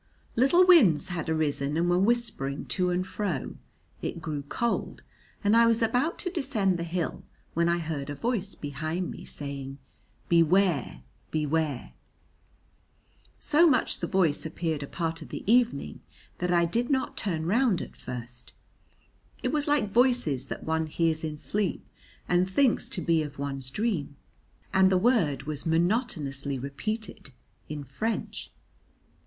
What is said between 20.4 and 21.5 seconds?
that one hears in